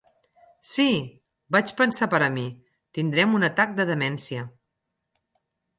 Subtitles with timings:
[0.69, 0.95] 'Sí!',
[1.57, 2.47] vaig pensar per a mi,
[2.97, 4.49] 'tindrem un atac de demència'.